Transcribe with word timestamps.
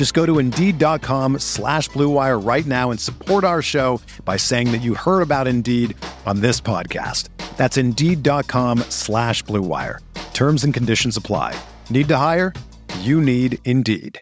Just 0.00 0.14
go 0.14 0.24
to 0.24 0.38
Indeed.com 0.38 1.40
slash 1.40 1.90
BlueWire 1.90 2.42
right 2.42 2.64
now 2.64 2.90
and 2.90 2.98
support 2.98 3.44
our 3.44 3.60
show 3.60 4.00
by 4.24 4.38
saying 4.38 4.72
that 4.72 4.80
you 4.80 4.94
heard 4.94 5.20
about 5.20 5.46
Indeed 5.46 5.94
on 6.24 6.40
this 6.40 6.58
podcast. 6.58 7.28
That's 7.58 7.76
Indeed.com 7.76 8.78
slash 8.88 9.44
BlueWire. 9.44 9.98
Terms 10.32 10.64
and 10.64 10.72
conditions 10.72 11.18
apply. 11.18 11.54
Need 11.90 12.08
to 12.08 12.16
hire? 12.16 12.54
You 13.00 13.20
need 13.20 13.58
Indeed. 13.66 14.18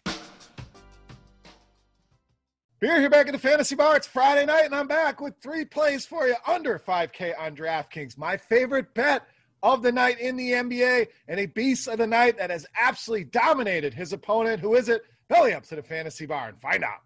Beer 2.81 2.99
here 2.99 3.09
back 3.09 3.27
at 3.27 3.31
the 3.31 3.39
Fantasy 3.39 3.75
Bar. 3.75 3.95
It's 3.95 4.05
Friday 4.05 4.45
night, 4.45 4.65
and 4.65 4.75
I'm 4.75 4.87
back 4.89 5.21
with 5.21 5.35
three 5.41 5.63
plays 5.63 6.05
for 6.05 6.27
you 6.27 6.35
under 6.45 6.77
5K 6.77 7.39
on 7.39 7.55
DraftKings. 7.55 8.17
My 8.17 8.35
favorite 8.35 8.93
bet 8.93 9.25
of 9.63 9.81
the 9.81 9.93
night 9.93 10.19
in 10.19 10.35
the 10.35 10.51
NBA, 10.51 11.07
and 11.29 11.39
a 11.39 11.45
beast 11.45 11.87
of 11.87 11.99
the 11.99 12.07
night 12.07 12.37
that 12.37 12.49
has 12.49 12.65
absolutely 12.77 13.23
dominated 13.23 13.93
his 13.93 14.11
opponent. 14.11 14.59
Who 14.59 14.75
is 14.75 14.89
it? 14.89 15.03
Belly 15.29 15.53
up 15.53 15.63
to 15.67 15.75
the 15.75 15.83
Fantasy 15.83 16.25
Bar 16.25 16.49
and 16.49 16.59
find 16.59 16.83
out. 16.83 17.03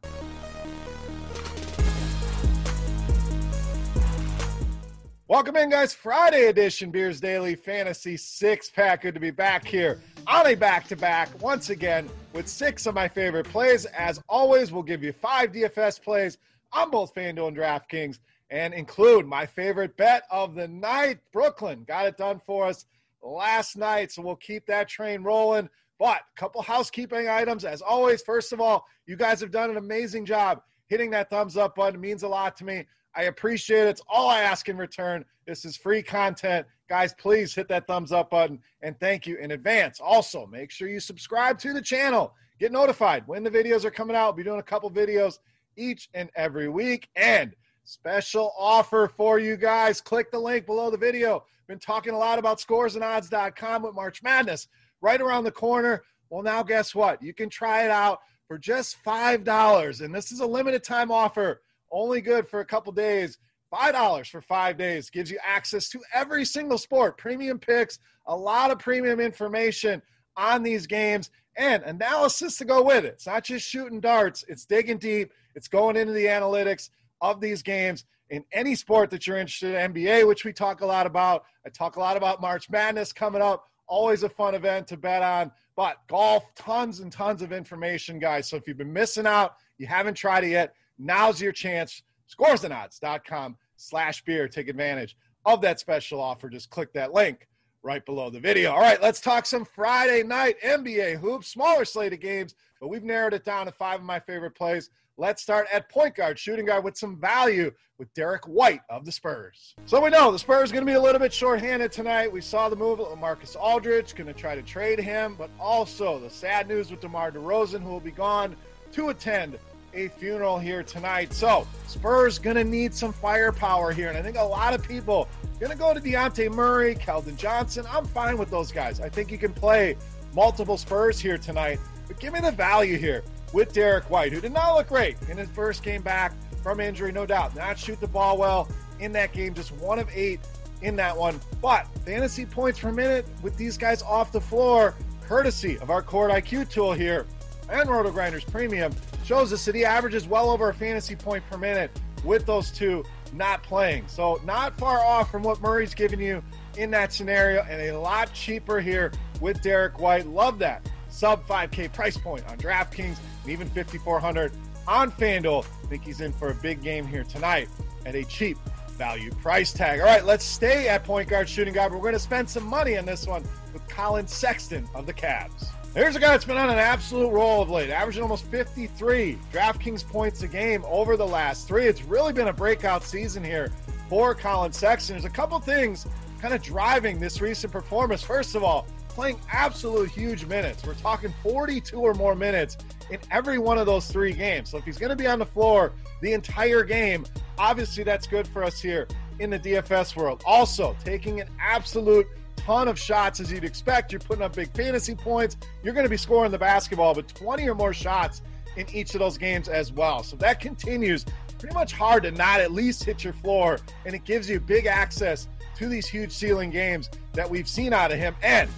Welcome 5.28 5.58
in, 5.58 5.70
guys. 5.70 5.94
Friday 5.94 6.46
edition 6.46 6.90
Beers 6.90 7.20
Daily 7.20 7.56
Fantasy 7.56 8.16
Six 8.16 8.70
Pack. 8.70 9.02
Good 9.02 9.14
to 9.16 9.20
be 9.20 9.32
back 9.32 9.66
here 9.66 10.00
on 10.26 10.48
a 10.48 10.56
back 10.56 10.88
to 10.88 10.96
back 10.96 11.30
once 11.42 11.70
again 11.70 12.10
with 12.32 12.48
six 12.48 12.86
of 12.86 12.96
my 12.96 13.10
favorite 13.10 13.50
plays. 13.50 13.86
As 13.88 14.22
always, 14.30 14.72
we'll 14.72 14.84
give 14.84 15.04
you 15.04 15.12
five 15.12 15.52
DFS 15.52 16.02
plays 16.02 16.38
on 16.72 16.92
both 16.92 17.14
FanDuel 17.14 17.50
and 17.50 17.58
DraftKings 17.58 18.20
and 18.50 18.74
include 18.74 19.26
my 19.26 19.46
favorite 19.46 19.98
bet 19.98 20.24
of 20.32 20.56
the 20.56 20.68
night. 20.70 21.20
Brooklyn 21.34 21.84
got 21.86 22.06
it 22.06 22.18
done 22.18 22.40
for 22.46 22.68
us 22.68 22.86
last 23.22 23.76
night, 23.76 24.14
so 24.14 24.22
we'll 24.22 24.38
keep 24.38 24.66
that 24.68 24.88
train 24.88 25.24
rolling. 25.24 25.70
But 26.00 26.18
a 26.18 26.40
couple 26.40 26.62
housekeeping 26.62 27.28
items. 27.28 27.66
As 27.66 27.82
always, 27.82 28.22
first 28.22 28.52
of 28.52 28.60
all, 28.60 28.86
you 29.06 29.16
guys 29.16 29.40
have 29.42 29.52
done 29.52 29.70
an 29.70 29.78
amazing 29.78 30.26
job 30.26 30.62
hitting 30.88 31.10
that 31.12 31.30
thumbs 31.30 31.58
up 31.58 31.76
button. 31.76 31.96
It 31.96 32.02
means 32.02 32.24
a 32.24 32.28
lot 32.28 32.56
to 32.58 32.66
me. 32.66 32.86
I 33.16 33.24
appreciate 33.24 33.84
it. 33.84 33.90
It's 33.90 34.02
all 34.08 34.30
I 34.30 34.42
ask 34.42 34.70
in 34.70 34.78
return. 34.78 35.24
This 35.46 35.66
is 35.66 35.78
free 35.78 36.02
content. 36.02 36.66
Guys, 36.90 37.14
please 37.14 37.54
hit 37.54 37.68
that 37.70 37.88
thumbs 37.88 38.12
up 38.12 38.30
button 38.30 38.60
and 38.82 39.00
thank 39.00 39.28
you 39.28 39.38
in 39.38 39.52
advance. 39.52 40.00
Also, 40.00 40.46
make 40.48 40.72
sure 40.72 40.88
you 40.88 41.00
subscribe 41.00 41.60
to 41.60 41.74
the 41.74 41.82
channel. 41.82 42.34
Get 42.60 42.72
notified 42.72 43.24
when 43.28 43.44
the 43.44 43.52
videos 43.52 43.86
are 43.86 43.92
coming 43.92 44.16
out. 44.16 44.28
We'll 44.28 44.34
be 44.38 44.44
doing 44.44 44.60
a 44.60 44.64
couple 44.64 44.90
videos 44.90 45.40
each 45.76 46.10
and 46.14 46.30
every 46.36 46.70
week. 46.70 47.10
And 47.16 47.54
special 47.84 48.54
offer 48.58 49.08
for 49.08 49.40
you 49.40 49.58
guys. 49.58 50.02
Click 50.02 50.32
the 50.32 50.40
link 50.40 50.66
below 50.66 50.90
the 50.90 50.98
video. 50.98 51.46
Been 51.68 51.80
talking 51.80 52.14
a 52.14 52.18
lot 52.18 52.40
about 52.40 52.60
scoresandodds.com 52.60 53.84
with 53.84 53.96
March 53.96 54.22
Madness 54.24 54.68
right 55.04 55.22
around 55.22 55.44
the 55.44 55.52
corner. 55.52 56.04
Well, 56.30 56.42
now 56.42 56.64
guess 56.64 56.96
what? 56.96 57.22
You 57.22 57.34
can 57.34 57.50
try 57.50 57.84
it 57.84 57.92
out 57.92 58.22
for 58.48 58.58
just 58.58 58.98
$5. 59.06 60.02
And 60.02 60.16
this 60.16 60.32
is 60.32 60.40
a 60.40 60.46
limited 60.48 60.84
time 60.84 61.12
offer 61.12 61.62
only 61.92 62.22
good 62.22 62.48
for 62.48 62.62
a 62.62 62.66
couple 62.66 62.92
days. 62.92 63.38
$5 63.72 64.30
for 64.30 64.42
five 64.42 64.78
days 64.78 65.10
gives 65.10 65.32
you 65.32 65.40
access 65.44 65.90
to 65.90 66.00
every 66.14 66.46
single 66.46 66.78
sport, 66.78 67.18
premium 67.18 67.60
picks, 67.60 68.00
a 68.28 68.36
lot 68.36 68.72
of 68.72 68.80
premium 68.80 69.20
information 69.20 70.02
on 70.38 70.64
these 70.64 70.88
games, 70.88 71.30
and 71.58 71.84
analysis 71.84 72.58
to 72.58 72.66
go 72.66 72.84
with 72.84 73.06
it. 73.06 73.14
It's 73.14 73.28
not 73.28 73.44
just 73.44 73.68
shooting 73.68 74.00
darts, 74.00 74.44
it's 74.48 74.66
digging 74.66 74.98
deep, 74.98 75.34
it's 75.56 75.68
going 75.68 75.96
into 75.96 76.14
the 76.14 76.26
analytics 76.26 76.90
of 77.22 77.42
these 77.42 77.62
games 77.62 78.06
in 78.30 78.44
any 78.52 78.76
sport 78.76 79.10
that 79.12 79.28
you're 79.28 79.38
interested 79.38 79.76
in. 79.76 79.94
NBA, 79.94 80.28
which 80.28 80.46
we 80.46 80.54
talk 80.54 80.82
a 80.82 80.86
lot 80.86 81.06
about. 81.06 81.44
I 81.66 81.70
talk 81.70 81.96
a 81.96 82.00
lot 82.00 82.18
about 82.18 82.42
March 82.42 82.70
Madness 82.70 83.14
coming 83.14 83.42
up. 83.42 83.70
Always 83.94 84.24
a 84.24 84.30
fun 84.30 84.56
event 84.56 84.88
to 84.88 84.98
bet 84.98 85.22
on. 85.22 85.52
But 85.76 85.98
golf, 86.08 86.54
tons 86.56 87.00
and 87.00 87.12
tons 87.12 87.42
of 87.42 87.52
information, 87.52 88.18
guys. 88.18 88.50
So 88.50 88.58
if 88.58 88.68
you've 88.68 88.78
been 88.78 88.94
missing 88.94 89.28
out, 89.28 89.56
you 89.78 89.88
haven't 89.88 90.16
tried 90.16 90.44
it 90.44 90.50
yet, 90.50 90.76
Now's 90.98 91.42
your 91.42 91.52
chance. 91.52 92.04
Scoresandodds.com 92.34 93.58
slash 93.76 94.24
beer. 94.24 94.48
Take 94.48 94.70
advantage 94.70 95.18
of 95.46 95.62
that 95.62 95.80
special 95.80 96.20
offer. 96.22 96.50
Just 96.50 96.70
click 96.70 96.94
that 96.94 97.14
link 97.14 97.48
right 97.84 98.06
below 98.06 98.30
the 98.30 98.40
video. 98.40 98.72
All 98.72 98.80
right, 98.82 99.02
let's 99.02 99.20
talk 99.20 99.46
some 99.46 99.66
Friday 99.66 100.24
night 100.24 100.56
NBA 100.62 101.20
hoops. 101.20 101.48
Smaller 101.48 101.86
slate 101.86 102.14
of 102.14 102.20
games, 102.20 102.56
but 102.80 102.88
we've 102.88 103.04
narrowed 103.04 103.34
it 103.34 103.44
down 103.44 103.66
to 103.66 103.72
five 103.72 104.00
of 104.00 104.06
my 104.06 104.20
favorite 104.20 104.56
plays. 104.56 104.90
Let's 105.18 105.44
start 105.44 105.68
at 105.72 105.90
point 105.90 106.16
guard, 106.16 106.40
shooting 106.40 106.66
guard 106.66 106.84
with 106.84 106.98
some 106.98 107.20
value 107.20 107.72
with 108.00 108.12
Derrick 108.16 108.48
White 108.48 108.82
of 108.90 109.06
the 109.06 109.12
Spurs. 109.12 109.76
So 109.86 110.02
we 110.02 110.10
know 110.10 110.32
the 110.32 110.40
Spurs 110.40 110.72
going 110.72 110.84
to 110.84 110.92
be 110.92 110.96
a 110.96 111.02
little 111.02 111.20
bit 111.20 111.32
shorthanded 111.32 111.92
tonight. 111.92 112.32
We 112.32 112.42
saw 112.42 112.68
the 112.68 112.76
move 112.76 113.00
of 113.00 113.20
Marcus 113.20 113.56
Aldridge, 113.56 114.16
going 114.16 114.26
to 114.26 114.34
try 114.34 114.56
to 114.56 114.64
trade 114.64 115.00
him, 115.00 115.36
but 115.38 115.52
also 115.60 116.18
the 116.18 116.32
sad 116.32 116.68
news 116.68 116.90
with 116.90 117.00
DeMar 117.00 117.32
DeRozan, 117.32 117.84
who 117.84 117.90
will 117.90 118.00
be 118.00 118.10
gone 118.10 118.56
to 118.94 119.10
attend 119.10 119.60
a 119.94 120.08
funeral 120.08 120.58
here 120.58 120.82
tonight. 120.82 121.32
So 121.32 121.68
Spurs 121.86 122.40
gonna 122.40 122.64
need 122.64 122.96
some 122.96 123.14
firepower 123.14 123.92
here, 123.92 124.10
and 124.10 124.18
I 124.18 124.24
think 124.24 124.38
a 124.38 124.44
lot 124.44 124.74
of 124.74 124.82
people 124.82 125.28
gonna 125.60 125.76
go 125.76 125.94
to 125.94 126.00
Dejounte 126.00 126.52
Murray, 126.52 126.96
Keldon 126.96 127.38
Johnson. 127.38 127.86
I'm 127.88 128.06
fine 128.06 128.40
with 128.40 128.50
those 128.50 128.72
guys. 128.72 129.00
I 129.00 129.10
think 129.10 129.32
you 129.32 129.38
can 129.38 129.54
play 129.54 129.96
multiple 130.34 130.78
Spurs 130.78 131.20
here 131.20 131.38
tonight, 131.38 131.80
but 132.08 132.20
give 132.20 132.34
me 132.34 132.40
the 132.40 132.52
value 132.52 132.98
here 132.98 133.24
with 133.54 133.72
Derrick 133.72 134.10
White, 134.10 134.34
who 134.34 134.42
did 134.42 134.52
not 134.52 134.76
look 134.76 134.90
great 134.90 135.16
in 135.30 135.38
his 135.38 135.48
first 135.50 135.84
game 135.84 136.02
back 136.02 136.34
from 136.62 136.80
injury, 136.80 137.12
no 137.12 137.26
doubt. 137.26 137.56
Not 137.56 137.78
shoot 137.78 138.00
the 138.02 138.08
ball 138.08 138.38
well 138.38 138.68
in 139.00 139.12
that 139.14 139.32
game, 139.32 139.54
just 139.54 139.72
one 139.74 140.00
of 140.00 140.10
eight 140.14 140.40
in 140.82 140.96
that 140.98 141.16
one. 141.16 141.40
But 141.62 141.88
fantasy 142.06 142.46
points 142.46 142.80
per 142.80 142.92
minute 142.92 143.26
with 143.42 143.56
these 143.56 143.78
guys 143.78 144.02
off 144.02 144.32
the 144.32 144.42
floor, 144.42 144.96
courtesy 145.22 145.78
of 145.80 145.90
our 145.90 146.02
Court 146.02 146.32
IQ 146.32 146.70
tool 146.70 146.94
here 146.94 147.26
and 147.70 147.88
RotoGrinders 147.88 148.50
Premium 148.52 148.94
shows 149.24 149.54
us 149.54 149.64
that 149.66 149.76
he 149.76 149.86
averages 149.86 150.28
well 150.28 150.50
over 150.50 150.70
a 150.70 150.74
fantasy 150.74 151.16
point 151.16 151.44
per 151.50 151.58
minute 151.58 151.92
with 152.24 152.46
those 152.46 152.72
two 152.72 153.04
not 153.34 153.64
playing. 153.64 154.08
So 154.08 154.40
not 154.46 154.78
far 154.78 155.00
off 155.00 155.32
from 155.32 155.44
what 155.44 155.62
Murray's 155.62 155.94
giving 155.94 156.20
you 156.20 156.44
in 156.78 156.92
that 156.92 157.14
scenario, 157.14 157.64
and 157.64 157.82
a 157.82 158.00
lot 158.00 158.34
cheaper 158.34 158.80
here 158.80 159.12
with 159.42 159.62
Derrick 159.62 160.00
White. 160.00 160.28
Love 160.28 160.60
that 160.60 160.88
sub 161.14 161.46
5K 161.48 161.94
price 161.94 162.18
point 162.18 162.44
on 162.50 162.58
DraftKings 162.58 163.18
and 163.44 163.52
even 163.52 163.70
5,400 163.70 164.52
on 164.88 165.12
FanDuel. 165.12 165.66
I 165.84 165.88
think 165.88 166.04
he's 166.04 166.22
in 166.22 166.34
for 166.34 166.50
a 166.50 166.56
big 166.56 166.82
game 166.82 167.06
here 167.06 167.24
tonight 167.24 167.70
at 168.06 168.16
a 168.16 168.24
cheap 168.26 168.58
value 168.98 169.32
price 169.36 169.72
tag. 169.72 170.00
All 170.00 170.06
right, 170.06 170.26
let's 170.26 170.44
stay 170.44 170.88
at 170.88 171.04
point 171.04 171.30
guard 171.30 171.48
shooting 171.48 171.74
guard. 171.74 171.94
We're 171.94 172.00
going 172.00 172.14
to 172.14 172.20
spend 172.20 172.50
some 172.50 172.66
money 172.66 172.98
on 172.98 173.06
this 173.06 173.28
one 173.28 173.44
with 173.74 173.88
Collin 173.88 174.28
Sexton 174.28 174.88
of 174.96 175.06
the 175.06 175.14
Cavs. 175.14 175.68
Here's 175.94 176.16
a 176.16 176.20
guy 176.20 176.30
that's 176.30 176.46
been 176.46 176.58
on 176.58 176.72
an 176.72 176.80
absolute 176.80 177.30
roll 177.30 177.62
of 177.62 177.70
late, 177.70 177.92
averaging 177.92 178.24
almost 178.24 178.46
53 178.46 179.38
DraftKings 179.52 180.08
points 180.08 180.42
a 180.42 180.48
game 180.48 180.84
over 180.88 181.16
the 181.16 181.28
last 181.28 181.68
three. 181.68 181.86
It's 181.86 182.04
really 182.04 182.34
been 182.34 182.48
a 182.48 182.54
breakout 182.54 183.04
season 183.04 183.44
here 183.44 183.72
for 184.10 184.34
Collin 184.34 184.74
Sexton. 184.74 185.14
There's 185.14 185.26
a 185.26 185.30
couple 185.30 185.60
things 185.60 186.08
kind 186.42 186.56
of 186.56 186.64
driving 186.64 187.20
this 187.20 187.42
recent 187.42 187.72
performance. 187.72 188.24
First 188.24 188.56
of 188.56 188.64
all, 188.64 188.88
playing 189.14 189.40
absolute 189.52 190.10
huge 190.10 190.46
minutes. 190.46 190.84
We're 190.86 190.96
talking 190.96 191.34
42 191.44 191.98
or 191.98 192.14
more 192.14 192.36
minutes 192.36 192.78
in 193.10 193.20
every 193.32 193.60
one 193.60 193.78
of 193.78 193.86
those 193.86 194.08
three 194.08 194.34
games. 194.34 194.72
So 194.72 194.78
if 194.78 194.86
he's 194.86 194.98
going 194.98 195.12
to 195.12 195.16
be 195.16 195.28
on 195.28 195.40
the 195.40 195.46
floor 195.46 195.94
the 196.22 196.34
entire 196.34 196.84
game, 196.84 197.26
obviously 197.58 198.04
that's 198.04 198.28
good 198.28 198.48
for 198.48 198.64
us 198.64 198.82
here 198.82 199.08
in 199.40 199.50
the 199.50 199.60
DFS 199.60 200.16
world. 200.16 200.44
Also, 200.46 200.96
taking 201.04 201.40
an 201.42 201.48
absolute 201.60 202.28
ton 202.58 202.88
of 202.88 202.98
shots 202.98 203.40
as 203.40 203.52
you'd 203.52 203.64
expect. 203.64 204.12
You're 204.12 204.20
putting 204.20 204.44
up 204.44 204.56
big 204.56 204.72
fantasy 204.74 205.16
points. 205.16 205.58
You're 205.84 205.94
going 205.94 206.06
to 206.06 206.10
be 206.10 206.18
scoring 206.18 206.52
the 206.52 206.58
basketball, 206.58 207.14
but 207.14 207.28
20 207.28 207.68
or 207.68 207.76
more 207.76 207.94
shots 207.94 208.42
in 208.78 208.90
each 208.90 209.14
of 209.14 209.20
those 209.20 209.38
games 209.38 209.70
as 209.70 209.92
well. 209.92 210.24
So 210.24 210.36
that 210.38 210.60
continues 210.60 211.26
pretty 211.60 211.76
much 211.76 211.94
hard 211.94 212.24
to 212.24 212.32
not 212.32 212.60
at 212.60 212.72
least 212.72 213.04
hit 213.04 213.24
your 213.24 213.34
floor, 213.34 213.80
and 214.06 214.16
it 214.16 214.26
gives 214.26 214.50
you 214.50 214.60
big 214.60 214.86
access 214.86 215.48
to 215.76 215.88
these 215.88 216.08
huge 216.08 216.32
ceiling 216.32 216.70
games 216.70 217.10
that 217.34 217.50
we've 217.50 217.68
seen 217.68 217.94
out 217.94 218.12
of 218.12 218.18
him. 218.18 218.36
And 218.44 218.70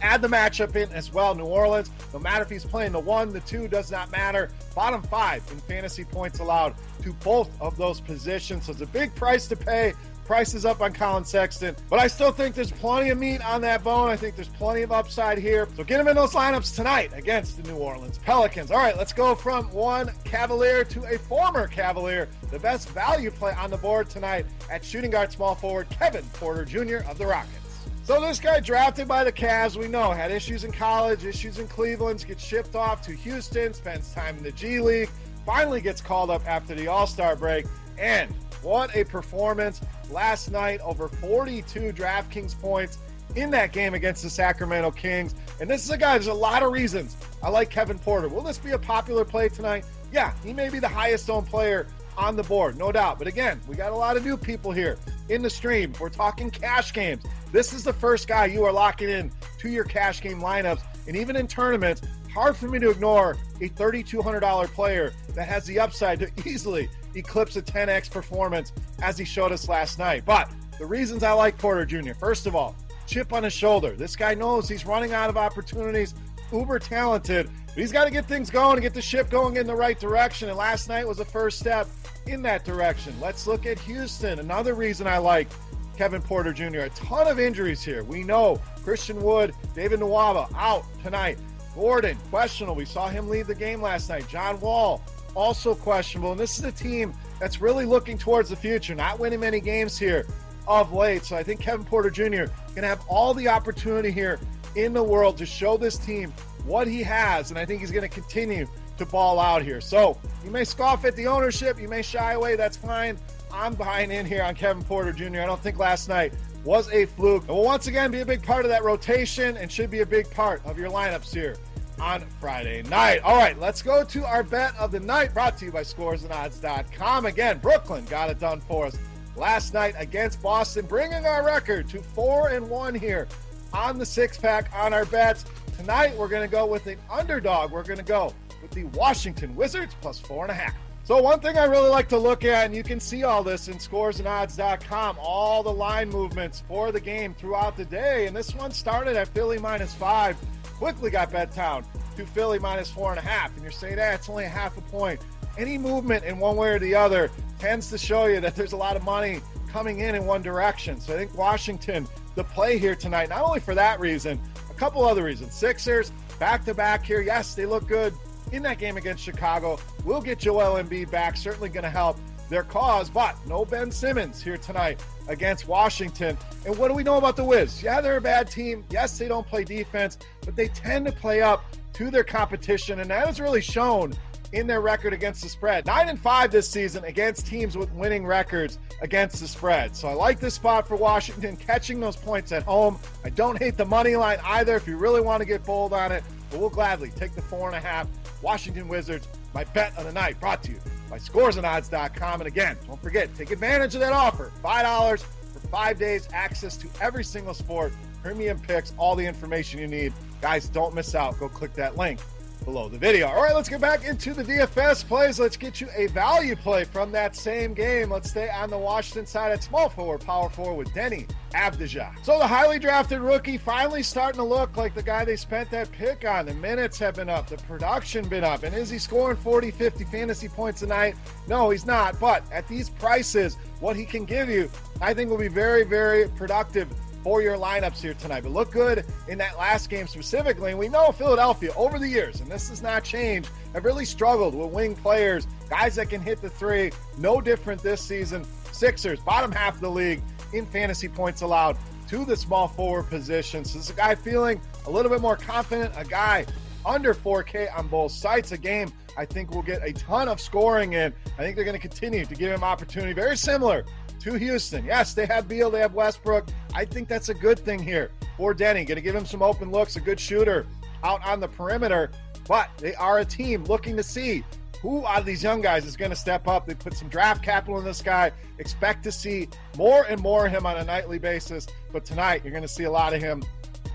add 0.00 0.22
the 0.22 0.28
matchup 0.28 0.76
in 0.76 0.90
as 0.92 1.12
well. 1.12 1.34
New 1.34 1.44
Orleans, 1.44 1.90
no 2.12 2.18
matter 2.18 2.42
if 2.42 2.50
he's 2.50 2.64
playing 2.64 2.92
the 2.92 3.00
one, 3.00 3.32
the 3.32 3.40
two, 3.40 3.68
does 3.68 3.90
not 3.90 4.10
matter. 4.10 4.50
Bottom 4.74 5.02
five 5.02 5.42
in 5.50 5.58
fantasy 5.60 6.04
points 6.04 6.38
allowed 6.40 6.74
to 7.02 7.12
both 7.14 7.50
of 7.60 7.76
those 7.76 8.00
positions. 8.00 8.66
So 8.66 8.72
it's 8.72 8.80
a 8.80 8.86
big 8.86 9.14
price 9.14 9.46
to 9.48 9.56
pay. 9.56 9.94
Price 10.24 10.54
is 10.54 10.64
up 10.64 10.80
on 10.80 10.92
Collin 10.92 11.24
Sexton, 11.24 11.74
but 11.90 11.98
I 11.98 12.06
still 12.06 12.30
think 12.30 12.54
there's 12.54 12.70
plenty 12.70 13.10
of 13.10 13.18
meat 13.18 13.44
on 13.44 13.60
that 13.62 13.82
bone. 13.82 14.08
I 14.08 14.16
think 14.16 14.36
there's 14.36 14.48
plenty 14.48 14.82
of 14.82 14.92
upside 14.92 15.36
here. 15.36 15.68
So 15.76 15.82
get 15.82 15.98
him 15.98 16.06
in 16.06 16.14
those 16.14 16.32
lineups 16.32 16.76
tonight 16.76 17.10
against 17.12 17.56
the 17.56 17.70
New 17.70 17.76
Orleans 17.76 18.18
Pelicans. 18.18 18.70
All 18.70 18.78
right, 18.78 18.96
let's 18.96 19.12
go 19.12 19.34
from 19.34 19.64
one 19.72 20.12
Cavalier 20.24 20.84
to 20.84 21.04
a 21.04 21.18
former 21.18 21.66
Cavalier. 21.66 22.28
The 22.50 22.58
best 22.60 22.88
value 22.90 23.32
play 23.32 23.52
on 23.54 23.70
the 23.70 23.78
board 23.78 24.08
tonight 24.08 24.46
at 24.70 24.84
shooting 24.84 25.10
guard 25.10 25.32
small 25.32 25.56
forward 25.56 25.88
Kevin 25.90 26.24
Porter 26.34 26.64
Jr. 26.64 27.08
of 27.10 27.18
the 27.18 27.26
Rockets. 27.26 27.61
So 28.04 28.20
this 28.20 28.40
guy 28.40 28.58
drafted 28.58 29.06
by 29.06 29.22
the 29.22 29.30
Cavs, 29.30 29.76
we 29.76 29.86
know, 29.86 30.10
had 30.10 30.32
issues 30.32 30.64
in 30.64 30.72
college, 30.72 31.24
issues 31.24 31.60
in 31.60 31.68
Cleveland, 31.68 32.24
gets 32.26 32.44
shipped 32.44 32.74
off 32.74 33.00
to 33.02 33.12
Houston, 33.12 33.72
spends 33.72 34.12
time 34.12 34.36
in 34.36 34.42
the 34.42 34.50
G 34.50 34.80
League, 34.80 35.08
finally 35.46 35.80
gets 35.80 36.00
called 36.00 36.28
up 36.28 36.44
after 36.44 36.74
the 36.74 36.88
All-Star 36.88 37.36
break, 37.36 37.64
and 37.98 38.34
what 38.60 38.94
a 38.96 39.04
performance 39.04 39.80
last 40.10 40.50
night 40.50 40.80
over 40.80 41.06
42 41.06 41.92
DraftKings 41.92 42.60
points 42.60 42.98
in 43.36 43.50
that 43.50 43.72
game 43.72 43.94
against 43.94 44.24
the 44.24 44.30
Sacramento 44.30 44.90
Kings. 44.90 45.36
And 45.60 45.70
this 45.70 45.84
is 45.84 45.90
a 45.90 45.96
guy, 45.96 46.14
there's 46.14 46.26
a 46.26 46.34
lot 46.34 46.64
of 46.64 46.72
reasons 46.72 47.16
I 47.40 47.50
like 47.50 47.70
Kevin 47.70 48.00
Porter. 48.00 48.28
Will 48.28 48.42
this 48.42 48.58
be 48.58 48.72
a 48.72 48.78
popular 48.78 49.24
play 49.24 49.48
tonight? 49.48 49.84
Yeah, 50.12 50.34
he 50.44 50.52
may 50.52 50.70
be 50.70 50.80
the 50.80 50.88
highest 50.88 51.30
owned 51.30 51.46
player 51.46 51.86
on 52.16 52.34
the 52.34 52.42
board, 52.42 52.76
no 52.76 52.90
doubt. 52.90 53.18
But 53.18 53.28
again, 53.28 53.60
we 53.68 53.76
got 53.76 53.92
a 53.92 53.96
lot 53.96 54.16
of 54.16 54.24
new 54.24 54.36
people 54.36 54.72
here 54.72 54.98
in 55.28 55.40
the 55.40 55.50
stream. 55.50 55.92
We're 56.00 56.10
talking 56.10 56.50
cash 56.50 56.92
games. 56.92 57.22
This 57.52 57.74
is 57.74 57.84
the 57.84 57.92
first 57.92 58.26
guy 58.26 58.46
you 58.46 58.64
are 58.64 58.72
locking 58.72 59.10
in 59.10 59.30
to 59.58 59.68
your 59.68 59.84
cash 59.84 60.22
game 60.22 60.40
lineups. 60.40 60.80
And 61.06 61.14
even 61.14 61.36
in 61.36 61.46
tournaments, 61.46 62.00
hard 62.32 62.56
for 62.56 62.66
me 62.66 62.78
to 62.78 62.88
ignore 62.88 63.36
a 63.60 63.68
$3,200 63.68 64.66
player 64.68 65.12
that 65.34 65.46
has 65.46 65.66
the 65.66 65.78
upside 65.78 66.18
to 66.20 66.30
easily 66.48 66.88
eclipse 67.14 67.56
a 67.56 67.62
10x 67.62 68.10
performance 68.10 68.72
as 69.02 69.18
he 69.18 69.24
showed 69.26 69.52
us 69.52 69.68
last 69.68 69.98
night. 69.98 70.24
But 70.24 70.50
the 70.78 70.86
reasons 70.86 71.22
I 71.22 71.32
like 71.32 71.58
Porter 71.58 71.84
Jr. 71.84 72.14
First 72.14 72.46
of 72.46 72.56
all, 72.56 72.74
chip 73.06 73.34
on 73.34 73.42
his 73.42 73.52
shoulder. 73.52 73.94
This 73.94 74.16
guy 74.16 74.32
knows 74.32 74.66
he's 74.66 74.86
running 74.86 75.12
out 75.12 75.28
of 75.28 75.36
opportunities. 75.36 76.14
Uber 76.52 76.78
talented, 76.78 77.50
but 77.66 77.76
he's 77.76 77.92
got 77.92 78.04
to 78.04 78.10
get 78.10 78.26
things 78.26 78.50
going 78.50 78.74
and 78.74 78.82
get 78.82 78.94
the 78.94 79.02
ship 79.02 79.28
going 79.28 79.56
in 79.56 79.66
the 79.66 79.74
right 79.74 79.98
direction. 80.00 80.48
And 80.48 80.56
last 80.56 80.88
night 80.88 81.06
was 81.06 81.18
the 81.18 81.24
first 81.24 81.58
step 81.58 81.86
in 82.26 82.40
that 82.42 82.64
direction. 82.64 83.14
Let's 83.20 83.46
look 83.46 83.66
at 83.66 83.78
Houston. 83.80 84.38
Another 84.38 84.74
reason 84.74 85.06
I 85.06 85.18
like 85.18 85.48
Kevin 85.96 86.22
Porter 86.22 86.52
Jr. 86.52 86.80
A 86.80 86.90
ton 86.90 87.28
of 87.28 87.38
injuries 87.38 87.82
here. 87.82 88.02
We 88.04 88.22
know 88.22 88.60
Christian 88.82 89.22
Wood, 89.22 89.54
David 89.74 90.00
Nwaba 90.00 90.52
out 90.56 90.84
tonight. 91.02 91.38
Gordon, 91.74 92.16
questionable. 92.30 92.74
We 92.74 92.84
saw 92.84 93.08
him 93.08 93.28
leave 93.28 93.46
the 93.46 93.54
game 93.54 93.80
last 93.80 94.08
night. 94.08 94.28
John 94.28 94.60
Wall, 94.60 95.02
also 95.34 95.74
questionable. 95.74 96.32
And 96.32 96.40
this 96.40 96.58
is 96.58 96.64
a 96.64 96.72
team 96.72 97.14
that's 97.40 97.60
really 97.60 97.84
looking 97.84 98.18
towards 98.18 98.50
the 98.50 98.56
future, 98.56 98.94
not 98.94 99.18
winning 99.18 99.40
many 99.40 99.60
games 99.60 99.98
here 99.98 100.26
of 100.66 100.92
late. 100.92 101.24
So 101.24 101.36
I 101.36 101.42
think 101.42 101.60
Kevin 101.60 101.84
Porter 101.84 102.10
Jr. 102.10 102.52
can 102.74 102.84
have 102.84 103.02
all 103.08 103.34
the 103.34 103.48
opportunity 103.48 104.10
here 104.10 104.38
in 104.76 104.92
the 104.92 105.02
world 105.02 105.38
to 105.38 105.46
show 105.46 105.76
this 105.76 105.96
team 105.96 106.32
what 106.64 106.86
he 106.86 107.02
has. 107.02 107.50
And 107.50 107.58
I 107.58 107.64
think 107.64 107.80
he's 107.80 107.90
going 107.90 108.08
to 108.08 108.08
continue 108.08 108.66
to 108.98 109.06
ball 109.06 109.40
out 109.40 109.62
here. 109.62 109.80
So 109.80 110.18
you 110.44 110.50
may 110.50 110.64
scoff 110.64 111.04
at 111.04 111.16
the 111.16 111.26
ownership, 111.26 111.80
you 111.80 111.88
may 111.88 112.02
shy 112.02 112.32
away. 112.32 112.56
That's 112.56 112.76
fine. 112.76 113.18
I'm 113.52 113.74
buying 113.74 114.10
in 114.10 114.26
here 114.26 114.42
on 114.42 114.54
Kevin 114.54 114.82
Porter 114.82 115.12
Jr. 115.12 115.40
I 115.40 115.46
don't 115.46 115.60
think 115.60 115.78
last 115.78 116.08
night 116.08 116.32
was 116.64 116.90
a 116.90 117.06
fluke. 117.06 117.44
It 117.44 117.48
will 117.48 117.64
once 117.64 117.86
again 117.86 118.10
be 118.10 118.20
a 118.20 118.26
big 118.26 118.42
part 118.42 118.64
of 118.64 118.70
that 118.70 118.84
rotation 118.84 119.56
and 119.56 119.70
should 119.70 119.90
be 119.90 120.00
a 120.00 120.06
big 120.06 120.30
part 120.30 120.64
of 120.64 120.78
your 120.78 120.90
lineups 120.90 121.32
here 121.34 121.56
on 122.00 122.22
Friday 122.40 122.82
night. 122.84 123.20
All 123.22 123.36
right, 123.36 123.58
let's 123.58 123.82
go 123.82 124.04
to 124.04 124.24
our 124.24 124.42
bet 124.42 124.74
of 124.76 124.90
the 124.90 125.00
night 125.00 125.34
brought 125.34 125.58
to 125.58 125.66
you 125.66 125.72
by 125.72 125.82
scoresandodds.com. 125.82 127.26
Again, 127.26 127.58
Brooklyn 127.58 128.04
got 128.06 128.30
it 128.30 128.38
done 128.38 128.60
for 128.60 128.86
us 128.86 128.96
last 129.36 129.74
night 129.74 129.94
against 129.98 130.42
Boston, 130.42 130.86
bringing 130.86 131.26
our 131.26 131.44
record 131.44 131.88
to 131.90 132.02
4 132.02 132.48
and 132.48 132.68
1 132.68 132.94
here 132.94 133.28
on 133.72 133.98
the 133.98 134.06
six 134.06 134.38
pack 134.38 134.70
on 134.74 134.92
our 134.92 135.04
bets. 135.06 135.44
Tonight, 135.76 136.16
we're 136.16 136.28
going 136.28 136.48
to 136.48 136.52
go 136.52 136.66
with 136.66 136.86
an 136.86 136.98
underdog. 137.10 137.72
We're 137.72 137.82
going 137.82 137.98
to 137.98 138.04
go 138.04 138.34
with 138.60 138.70
the 138.70 138.84
Washington 138.84 139.54
Wizards 139.56 139.96
plus 140.00 140.18
four 140.20 140.44
and 140.44 140.50
a 140.50 140.54
half. 140.54 140.74
So, 141.04 141.20
one 141.20 141.40
thing 141.40 141.58
I 141.58 141.64
really 141.64 141.88
like 141.88 142.08
to 142.10 142.18
look 142.18 142.44
at, 142.44 142.66
and 142.66 142.76
you 142.76 142.84
can 142.84 143.00
see 143.00 143.24
all 143.24 143.42
this 143.42 143.66
in 143.66 143.74
scoresandodds.com, 143.74 145.16
all 145.20 145.64
the 145.64 145.72
line 145.72 146.08
movements 146.08 146.62
for 146.68 146.92
the 146.92 147.00
game 147.00 147.34
throughout 147.34 147.76
the 147.76 147.84
day. 147.84 148.28
And 148.28 148.36
this 148.36 148.54
one 148.54 148.70
started 148.70 149.16
at 149.16 149.26
Philly 149.28 149.58
minus 149.58 149.92
five, 149.92 150.36
quickly 150.64 151.10
got 151.10 151.32
bet 151.32 151.50
town 151.50 151.84
to 152.16 152.24
Philly 152.24 152.60
minus 152.60 152.88
four 152.88 153.10
and 153.10 153.18
a 153.18 153.22
half. 153.22 153.52
And 153.54 153.62
you're 153.62 153.72
saying, 153.72 153.98
ah, 153.98 154.12
it's 154.12 154.28
only 154.28 154.44
a 154.44 154.48
half 154.48 154.78
a 154.78 154.80
point. 154.82 155.20
Any 155.58 155.76
movement 155.76 156.24
in 156.24 156.38
one 156.38 156.54
way 156.54 156.70
or 156.70 156.78
the 156.78 156.94
other 156.94 157.32
tends 157.58 157.90
to 157.90 157.98
show 157.98 158.26
you 158.26 158.38
that 158.38 158.54
there's 158.54 158.72
a 158.72 158.76
lot 158.76 158.94
of 158.94 159.02
money 159.02 159.40
coming 159.68 160.00
in 160.00 160.14
in 160.14 160.24
one 160.24 160.40
direction. 160.40 161.00
So, 161.00 161.14
I 161.14 161.16
think 161.16 161.36
Washington, 161.36 162.06
the 162.36 162.44
play 162.44 162.78
here 162.78 162.94
tonight, 162.94 163.28
not 163.28 163.42
only 163.42 163.58
for 163.58 163.74
that 163.74 163.98
reason, 163.98 164.40
a 164.70 164.74
couple 164.74 165.04
other 165.04 165.24
reasons. 165.24 165.52
Sixers, 165.52 166.12
back 166.38 166.64
to 166.66 166.74
back 166.74 167.04
here. 167.04 167.22
Yes, 167.22 167.56
they 167.56 167.66
look 167.66 167.88
good 167.88 168.14
in 168.52 168.62
that 168.62 168.78
game 168.78 168.96
against 168.96 169.22
Chicago. 169.22 169.78
We'll 170.04 170.20
get 170.20 170.38
Joel 170.38 170.82
Embiid 170.82 171.10
back. 171.10 171.36
Certainly 171.36 171.70
going 171.70 171.84
to 171.84 171.90
help 171.90 172.18
their 172.48 172.62
cause, 172.62 173.08
but 173.08 173.34
no 173.46 173.64
Ben 173.64 173.90
Simmons 173.90 174.42
here 174.42 174.58
tonight 174.58 175.02
against 175.26 175.66
Washington. 175.66 176.36
And 176.66 176.76
what 176.76 176.88
do 176.88 176.94
we 176.94 177.02
know 177.02 177.16
about 177.16 177.34
the 177.34 177.44
Wiz? 177.44 177.82
Yeah, 177.82 178.00
they're 178.00 178.18
a 178.18 178.20
bad 178.20 178.50
team. 178.50 178.84
Yes, 178.90 179.18
they 179.18 179.26
don't 179.26 179.46
play 179.46 179.64
defense, 179.64 180.18
but 180.44 180.54
they 180.54 180.68
tend 180.68 181.06
to 181.06 181.12
play 181.12 181.40
up 181.40 181.64
to 181.94 182.10
their 182.10 182.24
competition, 182.24 183.00
and 183.00 183.10
that 183.10 183.26
has 183.26 183.40
really 183.40 183.60
shown 183.60 184.12
in 184.52 184.66
their 184.66 184.82
record 184.82 185.14
against 185.14 185.42
the 185.42 185.48
spread. 185.48 185.86
Nine 185.86 186.10
and 186.10 186.20
five 186.20 186.50
this 186.50 186.68
season 186.68 187.04
against 187.04 187.46
teams 187.46 187.76
with 187.76 187.90
winning 187.92 188.26
records 188.26 188.78
against 189.00 189.40
the 189.40 189.48
spread. 189.48 189.96
So 189.96 190.08
I 190.08 190.12
like 190.12 190.40
this 190.40 190.54
spot 190.54 190.86
for 190.86 190.96
Washington, 190.96 191.56
catching 191.56 192.00
those 192.00 192.16
points 192.16 192.52
at 192.52 192.62
home. 192.62 192.98
I 193.24 193.30
don't 193.30 193.58
hate 193.58 193.78
the 193.78 193.86
money 193.86 194.14
line 194.14 194.38
either 194.44 194.76
if 194.76 194.86
you 194.86 194.98
really 194.98 195.22
want 195.22 195.40
to 195.40 195.46
get 195.46 195.64
bold 195.64 195.94
on 195.94 196.12
it, 196.12 196.22
but 196.50 196.60
we'll 196.60 196.68
gladly 196.68 197.10
take 197.16 197.34
the 197.34 197.40
four 197.40 197.68
and 197.68 197.76
a 197.76 197.80
half 197.80 198.06
Washington 198.42 198.88
Wizards, 198.88 199.28
my 199.54 199.64
bet 199.64 199.96
of 199.96 200.04
the 200.04 200.12
night, 200.12 200.38
brought 200.40 200.62
to 200.64 200.72
you 200.72 200.80
by 201.08 201.18
scoresandodds.com. 201.18 202.40
And 202.40 202.48
again, 202.48 202.76
don't 202.86 203.00
forget, 203.00 203.34
take 203.36 203.50
advantage 203.50 203.94
of 203.94 204.00
that 204.00 204.12
offer 204.12 204.52
$5 204.62 205.18
for 205.20 205.68
five 205.68 205.98
days, 205.98 206.28
access 206.32 206.76
to 206.78 206.88
every 207.00 207.24
single 207.24 207.54
sport, 207.54 207.92
premium 208.22 208.58
picks, 208.58 208.92
all 208.98 209.14
the 209.14 209.24
information 209.24 209.80
you 209.80 209.86
need. 209.86 210.12
Guys, 210.40 210.68
don't 210.68 210.94
miss 210.94 211.14
out. 211.14 211.38
Go 211.38 211.48
click 211.48 211.72
that 211.74 211.96
link 211.96 212.18
below 212.64 212.88
the 212.88 212.98
video. 212.98 213.28
All 213.28 213.42
right, 213.42 213.54
let's 213.54 213.68
get 213.68 213.80
back 213.80 214.04
into 214.04 214.34
the 214.34 214.42
DFS 214.42 215.06
plays. 215.06 215.38
Let's 215.38 215.56
get 215.56 215.80
you 215.80 215.88
a 215.94 216.06
value 216.08 216.56
play 216.56 216.84
from 216.84 217.12
that 217.12 217.36
same 217.36 217.74
game. 217.74 218.10
Let's 218.10 218.30
stay 218.30 218.48
on 218.50 218.70
the 218.70 218.78
Washington 218.78 219.26
side 219.26 219.52
at 219.52 219.62
small 219.62 219.88
forward, 219.88 220.20
power 220.22 220.48
forward 220.48 220.74
with 220.74 220.94
Deni 220.94 221.28
Avdija. 221.52 222.12
So 222.24 222.38
the 222.38 222.46
highly 222.46 222.78
drafted 222.78 223.20
rookie 223.20 223.58
finally 223.58 224.02
starting 224.02 224.38
to 224.38 224.44
look 224.44 224.76
like 224.76 224.94
the 224.94 225.02
guy 225.02 225.24
they 225.24 225.36
spent 225.36 225.70
that 225.70 225.90
pick 225.92 226.24
on. 226.24 226.46
The 226.46 226.54
minutes 226.54 226.98
have 226.98 227.16
been 227.16 227.28
up, 227.28 227.48
the 227.48 227.58
production 227.58 228.28
been 228.28 228.44
up. 228.44 228.62
And 228.62 228.74
is 228.74 228.90
he 228.90 228.98
scoring 228.98 229.36
40, 229.36 229.70
50 229.70 230.04
fantasy 230.04 230.48
points 230.48 230.80
tonight? 230.80 231.16
No, 231.48 231.70
he's 231.70 231.86
not. 231.86 232.18
But 232.18 232.44
at 232.52 232.66
these 232.68 232.90
prices, 232.90 233.56
what 233.80 233.96
he 233.96 234.04
can 234.04 234.24
give 234.24 234.48
you, 234.48 234.70
I 235.00 235.14
think 235.14 235.30
will 235.30 235.38
be 235.38 235.48
very, 235.48 235.84
very 235.84 236.28
productive 236.28 236.88
for 237.22 237.42
your 237.42 237.56
lineups 237.56 238.00
here 238.00 238.14
tonight. 238.14 238.42
But 238.42 238.52
look 238.52 238.70
good 238.70 239.04
in 239.28 239.38
that 239.38 239.56
last 239.58 239.90
game 239.90 240.06
specifically. 240.06 240.70
And 240.70 240.78
we 240.78 240.88
know 240.88 241.12
Philadelphia 241.12 241.72
over 241.76 241.98
the 241.98 242.08
years, 242.08 242.40
and 242.40 242.50
this 242.50 242.68
has 242.68 242.82
not 242.82 243.04
changed, 243.04 243.48
have 243.74 243.84
really 243.84 244.04
struggled 244.04 244.54
with 244.54 244.70
wing 244.70 244.94
players, 244.94 245.46
guys 245.70 245.94
that 245.96 246.10
can 246.10 246.20
hit 246.20 246.40
the 246.40 246.50
three. 246.50 246.92
No 247.18 247.40
different 247.40 247.82
this 247.82 248.00
season. 248.00 248.44
Sixers, 248.72 249.20
bottom 249.20 249.52
half 249.52 249.74
of 249.76 249.80
the 249.80 249.90
league 249.90 250.22
in 250.52 250.66
fantasy 250.66 251.08
points 251.08 251.42
allowed 251.42 251.76
to 252.08 252.24
the 252.24 252.36
small 252.36 252.68
forward 252.68 253.08
position. 253.08 253.64
So 253.64 253.78
this 253.78 253.88
is 253.88 253.90
a 253.90 253.96
guy 253.96 254.14
feeling 254.14 254.60
a 254.86 254.90
little 254.90 255.10
bit 255.10 255.20
more 255.20 255.36
confident, 255.36 255.94
a 255.96 256.04
guy 256.04 256.46
under 256.84 257.14
4K 257.14 257.76
on 257.76 257.88
both 257.88 258.12
sites. 258.12 258.52
A 258.52 258.58
game 258.58 258.92
I 259.16 259.24
think 259.24 259.50
we'll 259.50 259.62
get 259.62 259.82
a 259.82 259.92
ton 259.92 260.28
of 260.28 260.40
scoring 260.40 260.94
in. 260.94 261.12
I 261.38 261.42
think 261.42 261.56
they're 261.56 261.64
going 261.64 261.80
to 261.80 261.88
continue 261.88 262.24
to 262.24 262.34
give 262.34 262.50
him 262.50 262.64
opportunity, 262.64 263.12
very 263.12 263.36
similar 263.36 263.84
to 264.20 264.34
Houston. 264.34 264.84
Yes, 264.84 265.14
they 265.14 265.26
have 265.26 265.48
Beal, 265.48 265.70
they 265.70 265.80
have 265.80 265.94
Westbrook. 265.94 266.48
I 266.74 266.84
think 266.84 267.08
that's 267.08 267.28
a 267.28 267.34
good 267.34 267.58
thing 267.58 267.78
here 267.78 268.10
for 268.36 268.54
Deni. 268.54 268.86
Going 268.86 268.96
to 268.96 269.00
give 269.00 269.14
him 269.14 269.26
some 269.26 269.42
open 269.42 269.70
looks, 269.70 269.96
a 269.96 270.00
good 270.00 270.20
shooter 270.20 270.66
out 271.02 271.24
on 271.26 271.40
the 271.40 271.48
perimeter. 271.48 272.10
But 272.48 272.70
they 272.78 272.94
are 272.94 273.18
a 273.18 273.24
team 273.24 273.64
looking 273.64 273.96
to 273.96 274.02
see 274.02 274.44
who 274.80 275.06
out 275.06 275.20
of 275.20 275.26
these 275.26 275.42
young 275.42 275.60
guys 275.60 275.84
is 275.84 275.96
going 275.96 276.10
to 276.10 276.16
step 276.16 276.48
up. 276.48 276.66
They 276.66 276.74
put 276.74 276.94
some 276.94 277.08
draft 277.08 277.44
capital 277.44 277.78
in 277.78 277.84
this 277.84 278.02
guy. 278.02 278.32
Expect 278.58 279.04
to 279.04 279.12
see 279.12 279.48
more 279.76 280.06
and 280.08 280.20
more 280.20 280.46
of 280.46 280.52
him 280.52 280.66
on 280.66 280.76
a 280.76 280.84
nightly 280.84 281.18
basis. 281.18 281.68
But 281.92 282.04
tonight, 282.04 282.42
you're 282.42 282.50
going 282.50 282.62
to 282.62 282.68
see 282.68 282.84
a 282.84 282.90
lot 282.90 283.14
of 283.14 283.22
him 283.22 283.44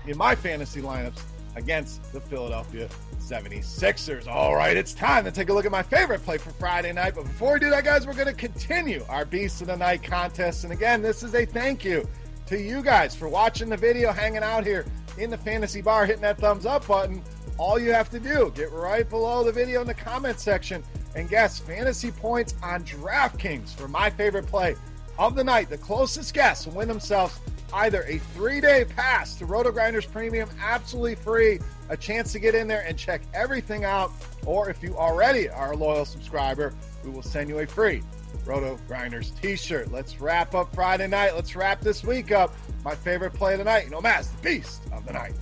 in 0.06 0.16
my 0.16 0.34
fantasy 0.34 0.80
lineups 0.80 1.20
against 1.58 2.12
the 2.12 2.20
Philadelphia 2.20 2.88
76ers. 3.18 4.26
All 4.26 4.54
right, 4.54 4.76
it's 4.76 4.94
time 4.94 5.24
to 5.24 5.30
take 5.30 5.50
a 5.50 5.52
look 5.52 5.66
at 5.66 5.72
my 5.72 5.82
favorite 5.82 6.22
play 6.24 6.38
for 6.38 6.50
Friday 6.50 6.92
night. 6.92 7.14
But 7.14 7.24
before 7.24 7.54
we 7.54 7.60
do 7.60 7.68
that, 7.70 7.84
guys, 7.84 8.06
we're 8.06 8.14
going 8.14 8.28
to 8.28 8.32
continue 8.32 9.04
our 9.08 9.24
Beast 9.24 9.60
of 9.60 9.66
the 9.66 9.76
Night 9.76 10.02
contest. 10.02 10.64
And 10.64 10.72
again, 10.72 11.02
this 11.02 11.22
is 11.22 11.34
a 11.34 11.44
thank 11.44 11.84
you 11.84 12.08
to 12.46 12.58
you 12.58 12.82
guys 12.82 13.14
for 13.14 13.28
watching 13.28 13.68
the 13.68 13.76
video, 13.76 14.12
hanging 14.12 14.42
out 14.42 14.64
here 14.64 14.86
in 15.18 15.30
the 15.30 15.36
fantasy 15.36 15.82
bar, 15.82 16.06
hitting 16.06 16.22
that 16.22 16.38
thumbs 16.38 16.64
up 16.64 16.86
button. 16.86 17.22
All 17.58 17.78
you 17.78 17.92
have 17.92 18.08
to 18.10 18.20
do, 18.20 18.52
get 18.54 18.70
right 18.70 19.08
below 19.08 19.42
the 19.42 19.52
video 19.52 19.80
in 19.80 19.86
the 19.86 19.94
comment 19.94 20.38
section 20.38 20.82
and 21.16 21.28
guess 21.28 21.58
fantasy 21.58 22.12
points 22.12 22.54
on 22.62 22.84
DraftKings 22.84 23.74
for 23.74 23.88
my 23.88 24.08
favorite 24.08 24.46
play 24.46 24.76
of 25.18 25.34
the 25.34 25.42
night. 25.42 25.68
The 25.68 25.78
closest 25.78 26.32
guess 26.32 26.66
will 26.66 26.74
win 26.74 26.86
themselves 26.86 27.40
either 27.72 28.02
a 28.04 28.18
three 28.18 28.60
day 28.60 28.84
pass 28.84 29.34
to 29.36 29.46
RotoGrinders 29.46 30.10
Premium, 30.10 30.48
absolutely 30.60 31.14
free, 31.14 31.60
a 31.88 31.96
chance 31.96 32.32
to 32.32 32.38
get 32.38 32.54
in 32.54 32.68
there 32.68 32.84
and 32.86 32.98
check 32.98 33.22
everything 33.34 33.84
out. 33.84 34.12
Or 34.46 34.70
if 34.70 34.82
you 34.82 34.96
already 34.96 35.48
are 35.48 35.72
a 35.72 35.76
loyal 35.76 36.04
subscriber, 36.04 36.74
we 37.04 37.10
will 37.10 37.22
send 37.22 37.48
you 37.48 37.58
a 37.58 37.66
free 37.66 38.02
Roto 38.44 38.78
Grinders 38.88 39.30
t 39.30 39.56
shirt. 39.56 39.92
Let's 39.92 40.20
wrap 40.20 40.54
up 40.54 40.74
Friday 40.74 41.06
night. 41.06 41.34
Let's 41.34 41.54
wrap 41.54 41.80
this 41.80 42.02
week 42.02 42.32
up. 42.32 42.54
My 42.84 42.94
favorite 42.94 43.34
play 43.34 43.52
of 43.52 43.58
the 43.58 43.64
night, 43.64 43.84
you 43.84 43.90
know, 43.90 44.00
Mass, 44.00 44.28
the 44.28 44.42
beast 44.42 44.82
of 44.92 45.04
the 45.04 45.12
night. 45.12 45.34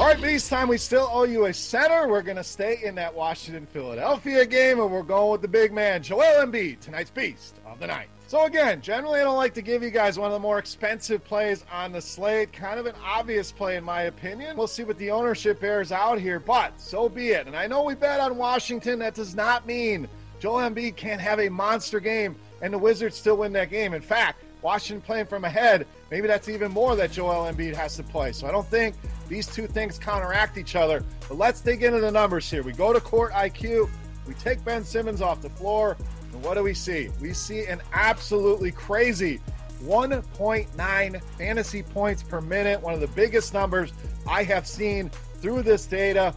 All 0.00 0.06
right, 0.06 0.18
Beast 0.18 0.48
time. 0.48 0.68
We 0.68 0.78
still 0.78 1.10
owe 1.12 1.24
you 1.24 1.44
a 1.44 1.52
center. 1.52 2.08
We're 2.08 2.22
going 2.22 2.38
to 2.38 2.42
stay 2.42 2.78
in 2.82 2.94
that 2.94 3.14
Washington 3.14 3.66
Philadelphia 3.66 4.46
game, 4.46 4.80
and 4.80 4.90
we're 4.90 5.02
going 5.02 5.30
with 5.30 5.42
the 5.42 5.48
big 5.48 5.74
man, 5.74 6.02
Joel 6.02 6.46
Embiid, 6.46 6.80
tonight's 6.80 7.10
Beast 7.10 7.56
of 7.66 7.78
the 7.78 7.86
Night. 7.86 8.08
So, 8.26 8.46
again, 8.46 8.80
generally, 8.80 9.20
I 9.20 9.24
don't 9.24 9.36
like 9.36 9.52
to 9.52 9.60
give 9.60 9.82
you 9.82 9.90
guys 9.90 10.18
one 10.18 10.28
of 10.28 10.32
the 10.32 10.38
more 10.38 10.58
expensive 10.58 11.22
plays 11.22 11.66
on 11.70 11.92
the 11.92 12.00
slate. 12.00 12.50
Kind 12.50 12.80
of 12.80 12.86
an 12.86 12.94
obvious 13.04 13.52
play, 13.52 13.76
in 13.76 13.84
my 13.84 14.04
opinion. 14.04 14.56
We'll 14.56 14.68
see 14.68 14.84
what 14.84 14.96
the 14.96 15.10
ownership 15.10 15.60
bears 15.60 15.92
out 15.92 16.18
here, 16.18 16.40
but 16.40 16.80
so 16.80 17.10
be 17.10 17.32
it. 17.32 17.46
And 17.46 17.54
I 17.54 17.66
know 17.66 17.82
we 17.82 17.94
bet 17.94 18.20
on 18.20 18.38
Washington. 18.38 19.00
That 19.00 19.12
does 19.12 19.34
not 19.34 19.66
mean 19.66 20.08
Joel 20.38 20.70
Embiid 20.70 20.96
can't 20.96 21.20
have 21.20 21.40
a 21.40 21.50
monster 21.50 22.00
game 22.00 22.36
and 22.62 22.72
the 22.72 22.78
Wizards 22.78 23.16
still 23.16 23.36
win 23.36 23.52
that 23.52 23.68
game. 23.68 23.94
In 23.94 24.02
fact, 24.02 24.42
Washington 24.62 25.00
playing 25.00 25.26
from 25.26 25.44
ahead, 25.44 25.86
maybe 26.10 26.26
that's 26.26 26.48
even 26.48 26.70
more 26.72 26.96
that 26.96 27.12
Joel 27.12 27.50
Embiid 27.50 27.74
has 27.74 27.96
to 27.96 28.02
play. 28.02 28.32
So 28.32 28.46
I 28.46 28.50
don't 28.50 28.66
think 28.66 28.94
these 29.28 29.46
two 29.46 29.66
things 29.66 29.98
counteract 29.98 30.58
each 30.58 30.76
other. 30.76 31.04
But 31.28 31.38
let's 31.38 31.60
dig 31.60 31.82
into 31.82 32.00
the 32.00 32.10
numbers 32.10 32.50
here. 32.50 32.62
We 32.62 32.72
go 32.72 32.92
to 32.92 33.00
court 33.00 33.32
IQ, 33.32 33.88
we 34.26 34.34
take 34.34 34.64
Ben 34.64 34.84
Simmons 34.84 35.22
off 35.22 35.40
the 35.40 35.50
floor, 35.50 35.96
and 36.32 36.44
what 36.44 36.54
do 36.54 36.62
we 36.62 36.74
see? 36.74 37.10
We 37.20 37.32
see 37.32 37.66
an 37.66 37.80
absolutely 37.92 38.70
crazy 38.70 39.40
1.9 39.82 41.22
fantasy 41.38 41.82
points 41.82 42.22
per 42.22 42.40
minute, 42.40 42.80
one 42.80 42.92
of 42.94 43.00
the 43.00 43.08
biggest 43.08 43.54
numbers 43.54 43.92
I 44.28 44.42
have 44.44 44.66
seen 44.66 45.10
through 45.40 45.62
this 45.62 45.86
data. 45.86 46.34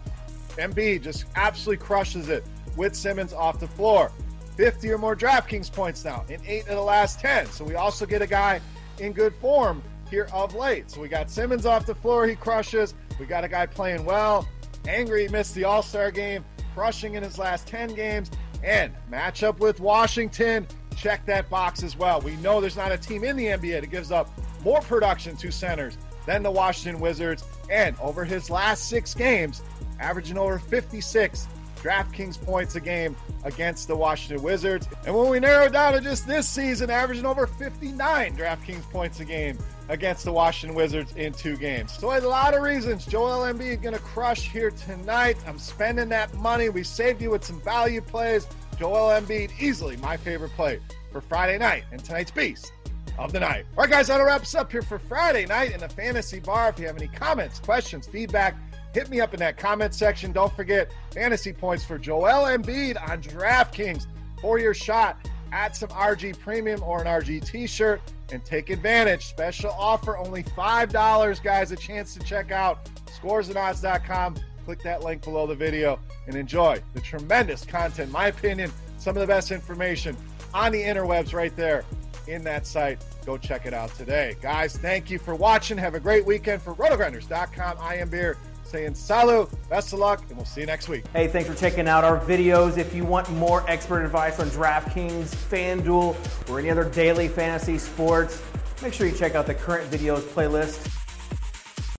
Embiid 0.52 1.02
just 1.02 1.26
absolutely 1.36 1.84
crushes 1.84 2.30
it 2.30 2.46
with 2.78 2.96
Simmons 2.96 3.34
off 3.34 3.60
the 3.60 3.68
floor. 3.68 4.12
50 4.56 4.92
or 4.92 4.98
more 4.98 5.16
DraftKings 5.16 5.72
points 5.72 6.06
now 6.06 6.26
in 6.30 6.40
eight 6.46 6.68
of 6.68 6.76
the 6.76 6.82
last 6.82 7.20
10. 7.20 7.48
So 7.48 7.64
we 7.64 7.76
also 7.76 8.06
get 8.06 8.22
a 8.22 8.28
guy 8.28 8.62
in 9.00 9.14
good 9.14 9.34
form 9.36 9.82
here 10.10 10.28
of 10.32 10.54
late. 10.54 10.92
So 10.92 11.02
we 11.02 11.08
got 11.08 11.30
Simmons 11.30 11.66
off 11.66 11.86
the 11.86 11.96
floor, 11.96 12.28
he 12.28 12.36
crushes. 12.36 12.94
We 13.20 13.26
got 13.26 13.44
a 13.44 13.48
guy 13.48 13.66
playing 13.66 14.06
well. 14.06 14.48
Angry 14.88 15.28
missed 15.28 15.56
the 15.56 15.64
All 15.64 15.82
Star 15.82 16.12
game, 16.12 16.44
crushing 16.74 17.16
in 17.16 17.24
his 17.24 17.38
last 17.38 17.68
10 17.68 17.96
games. 17.96 18.32
And 18.64 18.94
matchup 19.12 19.60
with 19.60 19.80
Washington, 19.80 20.68
check 20.96 21.26
that 21.26 21.50
box 21.50 21.84
as 21.84 21.98
well. 21.98 22.22
We 22.22 22.36
know 22.38 22.62
there's 22.62 22.78
not 22.78 22.92
a 22.92 22.98
team 22.98 23.24
in 23.24 23.36
the 23.36 23.48
NBA 23.48 23.82
that 23.82 23.92
gives 23.92 24.12
up 24.12 24.30
more 24.64 24.82
production 24.82 25.36
to 25.38 25.52
centers 25.52 25.98
than 26.26 26.44
the 26.44 26.52
Washington 26.52 27.02
Wizards. 27.02 27.44
And 27.70 27.98
over 28.00 28.24
his 28.24 28.50
last 28.50 28.88
six 28.88 29.14
games, 29.14 29.62
averaging 30.00 30.38
over 30.38 30.60
56 30.60 31.48
DraftKings 31.84 32.42
points 32.42 32.76
a 32.76 32.80
game 32.80 33.16
against 33.44 33.88
the 33.88 33.96
Washington 33.96 34.42
Wizards. 34.44 34.88
And 35.06 35.16
when 35.16 35.30
we 35.30 35.40
narrow 35.40 35.70
down 35.70 35.94
to 35.94 36.02
just 36.02 36.26
this 36.26 36.48
season, 36.48 36.90
averaging 36.90 37.26
over 37.26 37.46
59 37.46 38.38
DraftKings 38.38 38.90
points 38.90 39.20
a 39.20 39.26
game 39.26 39.58
against 39.90 40.24
the 40.24 40.32
Washington 40.32 40.76
Wizards 40.76 41.14
in 41.18 41.34
two 41.34 41.58
games. 41.58 41.92
So 41.98 42.18
a 42.18 42.20
lot 42.22 42.54
of 42.54 42.64
reasons 42.64 43.06
Joel 43.06 43.42
Embiid 43.54 43.74
is 43.74 43.78
going 43.78 43.94
to 43.94 44.02
crush 44.02 44.50
here 44.50 44.72
tonight. 44.72 45.38
I'm 45.46 45.60
spending 45.60 46.10
that 46.10 46.34
money. 46.36 46.70
We 46.70 46.84
saved 46.84 47.22
you 47.22 47.32
with 47.32 47.44
some 47.44 47.62
value 47.62 48.02
plays. 48.02 48.48
Joel 48.80 49.20
Embiid, 49.20 49.52
easily 49.60 49.98
my 49.98 50.18
favorite 50.18 50.52
play 50.52 50.80
for 51.12 51.22
Friday 51.22 51.58
night 51.58 51.84
and 51.92 52.04
tonight's 52.04 52.32
Beast 52.32 52.72
of 53.20 53.32
the 53.32 53.40
night. 53.40 53.66
All 53.78 53.84
right, 53.84 53.90
guys, 53.90 54.08
that'll 54.08 54.26
wrap 54.26 54.42
us 54.42 54.56
up 54.56 54.72
here 54.72 54.82
for 54.82 54.98
Friday 54.98 55.46
night 55.46 55.72
in 55.72 55.80
the 55.80 55.90
Fantasy 55.90 56.40
Bar. 56.40 56.70
If 56.70 56.80
you 56.80 56.88
have 56.88 56.98
any 56.98 57.08
comments, 57.08 57.60
questions, 57.60 58.08
feedback, 58.08 58.56
hit 58.94 59.10
me 59.10 59.20
up 59.20 59.34
in 59.34 59.40
that 59.40 59.58
comment 59.58 59.94
section. 59.94 60.32
Don't 60.32 60.54
forget 60.56 60.92
fantasy 61.12 61.52
points 61.52 61.84
for 61.84 61.98
Joel 61.98 62.46
Embiid 62.46 63.02
on 63.10 63.22
DraftKings 63.22 64.08
for 64.40 64.60
your 64.60 64.74
shot 64.74 65.28
at 65.52 65.76
some 65.76 65.90
RG 65.90 66.40
Premium 66.40 66.82
or 66.84 67.02
an 67.02 67.08
RG 67.08 67.46
t 67.46 67.68
shirt 67.68 68.02
and 68.32 68.44
take 68.44 68.70
advantage. 68.70 69.26
Special 69.26 69.72
offer, 69.72 70.18
only 70.18 70.44
$5, 70.44 71.44
guys. 71.44 71.72
A 71.72 71.76
chance 71.76 72.14
to 72.16 72.20
check 72.22 72.52
out 72.52 72.90
scoresandodds.com. 73.06 74.36
Click 74.66 74.82
that 74.84 75.04
link 75.04 75.24
below 75.24 75.46
the 75.46 75.56
video 75.56 76.00
and 76.28 76.36
enjoy 76.36 76.82
the 76.94 77.02
tremendous 77.02 77.66
content, 77.66 78.12
my 78.12 78.28
opinion, 78.28 78.72
some 78.98 79.16
of 79.16 79.22
the 79.22 79.28
best 79.28 79.52
information 79.52 80.16
on 80.54 80.72
the 80.72 80.82
interwebs 80.82 81.34
right 81.34 81.56
there 81.56 81.84
in 82.28 82.44
that 82.44 82.66
site. 82.66 83.04
Go 83.26 83.38
check 83.38 83.66
it 83.66 83.74
out 83.74 83.94
today. 83.96 84.36
Guys, 84.42 84.78
thank 84.78 85.10
you 85.10 85.20
for 85.20 85.36
watching. 85.36 85.78
Have 85.78 85.96
a 85.96 86.00
great 86.00 86.26
weekend 86.26 86.62
for 86.62 86.74
rotogrinders.com. 86.76 87.78
I 87.80 87.96
am 87.96 88.10
Beer 88.10 88.38
saying 88.74 88.96
salut, 88.96 89.48
best 89.70 89.94
of 89.94 90.00
luck, 90.00 90.24
and 90.30 90.36
we'll 90.36 90.46
see 90.48 90.62
you 90.62 90.66
next 90.66 90.90
week. 90.90 91.06
Hey, 91.14 91.28
thanks 91.28 91.48
for 91.48 91.56
checking 91.56 91.88
out 91.88 92.04
our 92.04 92.20
videos. 92.20 92.80
If 92.80 92.96
you 92.96 93.06
want 93.06 93.30
more 93.34 93.64
expert 93.70 94.04
advice 94.04 94.40
on 94.40 94.48
DraftKings, 94.48 95.28
FanDuel, 95.28 96.50
or 96.50 96.58
any 96.58 96.72
other 96.72 96.86
daily 96.86 97.28
fantasy 97.28 97.78
sports, 97.78 98.42
make 98.82 98.92
sure 98.92 99.06
you 99.06 99.16
check 99.16 99.36
out 99.36 99.46
the 99.46 99.54
current 99.54 99.92
videos 99.92 100.22
playlist 100.22 101.03